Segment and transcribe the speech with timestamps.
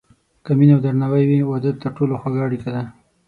[0.43, 2.83] که مینه او درناوی وي، واده تر ټولو خوږه اړیکه ده.